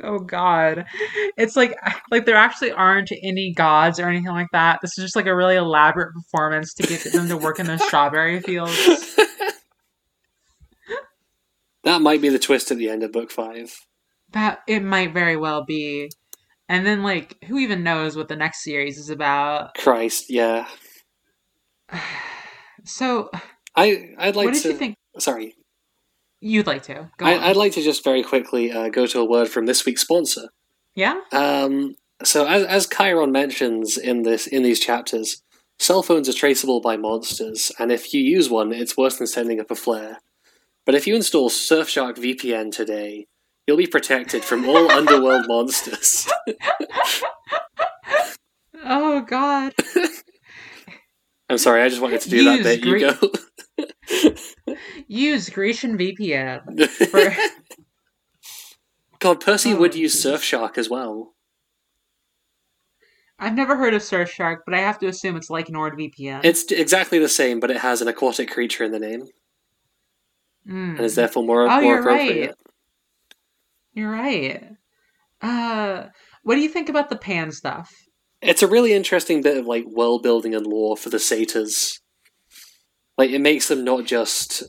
[0.02, 0.86] Oh God,
[1.38, 1.76] it's like
[2.10, 4.80] like there actually aren't any gods or anything like that.
[4.82, 7.78] This is just like a really elaborate performance to get them to work in the
[7.78, 8.76] strawberry fields.
[11.84, 13.72] that might be the twist at the end of book five.
[14.32, 16.10] That it might very well be.
[16.68, 19.76] And then like who even knows what the next series is about?
[19.76, 20.68] Christ, yeah.
[22.86, 23.30] So
[23.78, 24.70] I I'd like what did to.
[24.70, 25.56] you think Sorry,
[26.44, 27.10] you'd like to?
[27.18, 27.50] Go I.
[27.50, 30.50] I'd like to just very quickly uh, go to a word from this week's sponsor.
[30.96, 31.20] yeah?
[31.32, 35.42] Um, so as as Chiron mentions in this in these chapters,
[35.80, 39.60] cell phones are traceable by monsters, and if you use one, it's worse than sending
[39.60, 40.20] up a flare.
[40.86, 43.28] But if you install Surfshark VPN today,
[43.66, 46.28] you'll be protected from all underworld monsters.
[48.86, 49.74] Oh God.
[51.50, 52.86] I'm sorry, I just wanted to do that bit.
[52.86, 53.18] You go.
[55.08, 56.88] Use Grecian VPN.
[56.90, 57.36] For...
[59.20, 60.24] God, Percy Oh, would use.
[60.24, 61.34] Surfshark as well.
[63.40, 66.42] I've never heard of Surfshark, but I have to assume it's like NordVPN.
[66.44, 69.26] It's exactly the same, but it has an aquatic creature in the name,
[70.68, 70.92] Mm.
[70.98, 72.48] and is therefore more, Oh, more you're appropriate.
[72.48, 72.56] right.
[73.94, 74.64] You're right.
[75.42, 76.08] Uh,
[76.44, 77.92] what do you think about the pan stuff?
[78.42, 82.02] it's a really interesting bit of like world building and lore for the satyrs.
[83.18, 84.64] Like it makes them not just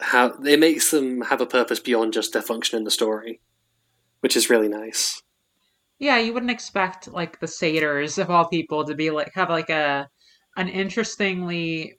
[0.00, 3.40] have it makes them have a purpose beyond just their function in the story,
[4.20, 5.22] which is really nice.
[5.98, 9.70] Yeah, you wouldn't expect like the satyrs of all people to be like have like
[9.70, 10.08] a
[10.56, 11.98] an interestingly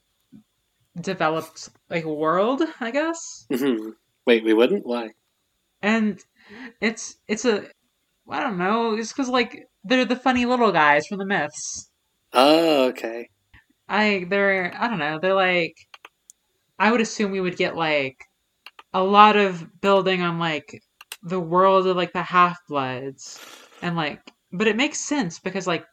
[1.00, 3.46] developed like world, I guess.
[3.52, 3.90] hmm
[4.26, 4.86] Wait, we wouldn't?
[4.86, 5.10] Why?
[5.82, 6.20] And
[6.80, 7.66] it's it's a
[8.28, 11.90] I don't know, it's because like they're the funny little guys from the myths.
[12.34, 13.28] Oh, okay.
[13.88, 15.76] I they're I don't know they're like
[16.78, 18.18] I would assume we would get like
[18.94, 20.82] a lot of building on like
[21.22, 23.42] the world of like the half bloods
[23.82, 24.22] and like
[24.52, 25.86] but it makes sense because like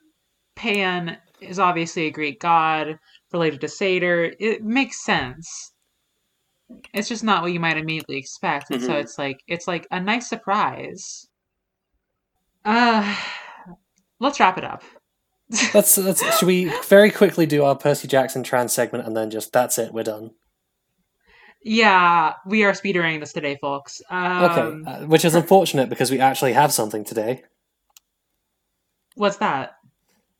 [0.56, 3.00] Pan is obviously a Greek god
[3.34, 4.34] related to Satyr.
[4.40, 5.74] It makes sense.
[6.94, 8.70] It's just not what you might immediately expect.
[8.70, 9.02] And so Mhm.
[9.02, 11.28] it's like it's like a nice surprise.
[12.64, 13.16] Uh
[14.20, 14.84] let's wrap it up.
[15.74, 19.52] Let's let's should we very quickly do our Percy Jackson trans segment and then just
[19.52, 20.32] that's it, we're done.
[21.64, 24.02] Yeah, we are speedrunning this today, folks.
[24.10, 27.44] Um, Okay, uh, which is unfortunate because we actually have something today.
[29.16, 29.74] What's that?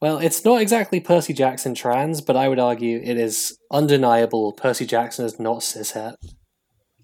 [0.02, 4.86] Well, it's not exactly Percy Jackson trans, but I would argue it is undeniable Percy
[4.86, 6.16] Jackson is not cishet.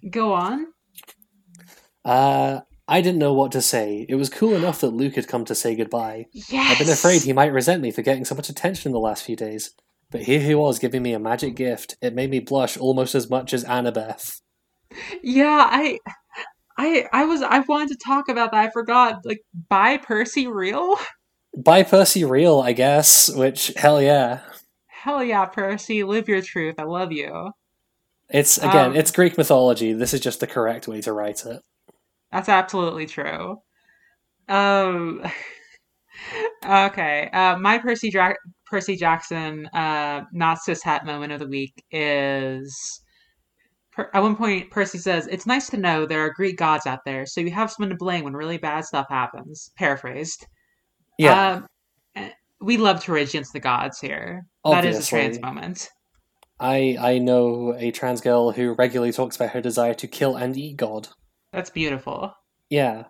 [0.10, 0.68] Go on.
[2.06, 4.06] Uh, I didn't know what to say.
[4.08, 6.28] It was cool enough that Luke had come to say goodbye.
[6.32, 6.72] Yes.
[6.72, 9.24] I've been afraid he might resent me for getting so much attention in the last
[9.24, 9.72] few days.
[10.12, 11.98] But here he was giving me a magic gift.
[12.02, 14.42] It made me blush almost as much as Annabeth.
[15.24, 15.98] Yeah, I,
[16.78, 17.42] I, I was.
[17.42, 18.68] I wanted to talk about that.
[18.68, 19.26] I forgot.
[19.26, 20.96] Like, by Percy real?
[21.58, 24.42] By Percy Real, I guess, which, hell yeah.
[24.88, 26.04] Hell yeah, Percy!
[26.04, 26.76] Live your truth.
[26.78, 27.52] I love you.
[28.30, 29.94] It's, again, Um, it's Greek mythology.
[29.94, 31.62] This is just the correct way to write it.
[32.36, 33.62] That's absolutely true.
[34.50, 35.24] Um.
[36.66, 37.30] Okay.
[37.34, 43.02] Uh, my Percy Dra- Percy Jackson uh, not cishet moment of the week is.
[43.92, 47.02] Per- at one point, Percy says, "It's nice to know there are Greek gods out
[47.06, 50.48] there, so you have someone to blame when really bad stuff happens." Paraphrased.
[51.20, 51.62] Yeah,
[52.16, 52.30] eh,
[52.62, 54.48] we love to rage against the gods here.
[54.64, 55.90] That is a trans moment.
[56.62, 60.58] I, I know a trans girl who regularly talks about her desire to kill and
[60.58, 61.10] eat God.
[61.56, 62.34] That's beautiful.
[62.70, 63.06] Yeah.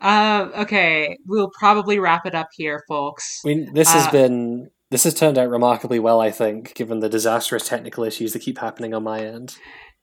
[0.00, 3.40] Uh, okay, we'll probably wrap it up here, folks.
[3.44, 4.70] I mean, this has Uh, been.
[4.90, 8.58] This has turned out remarkably well, I think, given the disastrous technical issues that keep
[8.58, 9.56] happening on my end.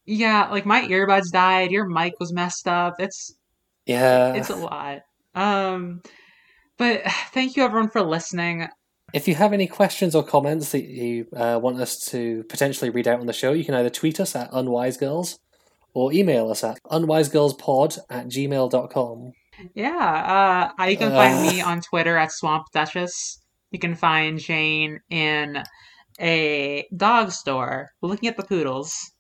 [0.06, 1.72] Yeah, like my earbuds died.
[1.72, 2.96] Your mic was messed up.
[3.00, 3.36] It's
[3.86, 4.34] Yeah.
[4.36, 5.00] it's a lot.
[5.36, 6.02] Um,
[6.78, 7.02] but
[7.34, 8.68] thank you everyone for listening.
[9.14, 13.08] If you have any questions or comments that you uh, want us to potentially read
[13.08, 15.38] out on the show, you can either tweet us at unwisegirls
[15.98, 19.32] or email us at unwisegirlspod at gmail.com.
[19.74, 23.42] Yeah, uh, you can find me on Twitter at Swamp Duchess.
[23.72, 25.64] You can find Jane in
[26.20, 29.12] a dog store looking at the poodles.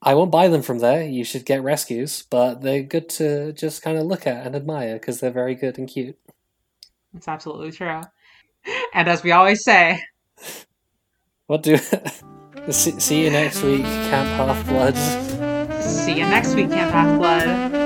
[0.00, 1.06] I won't buy them from there.
[1.06, 4.94] You should get rescues, but they're good to just kind of look at and admire
[4.94, 6.16] because they're very good and cute.
[7.12, 8.00] That's absolutely true.
[8.94, 10.00] And as we always say,
[11.48, 11.76] What do?
[12.70, 15.27] see, see you next week, Camp Half Bloods.
[15.88, 17.77] See you next week, Camp Half Blood.